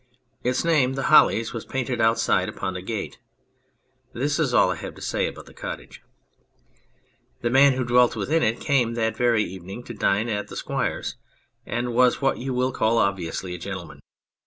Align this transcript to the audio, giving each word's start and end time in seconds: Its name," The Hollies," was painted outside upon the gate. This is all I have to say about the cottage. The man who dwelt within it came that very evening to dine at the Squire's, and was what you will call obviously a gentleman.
Its 0.43 0.65
name," 0.65 0.93
The 0.93 1.09
Hollies," 1.13 1.53
was 1.53 1.63
painted 1.63 2.01
outside 2.01 2.49
upon 2.49 2.73
the 2.73 2.81
gate. 2.81 3.19
This 4.13 4.39
is 4.39 4.51
all 4.51 4.71
I 4.71 4.75
have 4.77 4.95
to 4.95 4.99
say 5.01 5.27
about 5.27 5.45
the 5.45 5.53
cottage. 5.53 6.01
The 7.41 7.51
man 7.51 7.73
who 7.73 7.83
dwelt 7.85 8.15
within 8.15 8.41
it 8.41 8.59
came 8.59 8.95
that 8.95 9.15
very 9.15 9.43
evening 9.43 9.83
to 9.83 9.93
dine 9.93 10.27
at 10.27 10.47
the 10.47 10.55
Squire's, 10.55 11.17
and 11.67 11.93
was 11.93 12.19
what 12.19 12.39
you 12.39 12.51
will 12.51 12.71
call 12.71 12.97
obviously 12.97 13.53
a 13.53 13.59
gentleman. 13.59 13.99